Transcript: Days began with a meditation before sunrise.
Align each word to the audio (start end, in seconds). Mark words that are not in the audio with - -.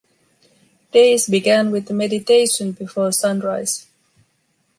Days 0.93 1.27
began 1.27 1.69
with 1.69 1.87
a 1.91 1.93
meditation 1.93 2.71
before 2.71 3.11
sunrise. 3.11 3.85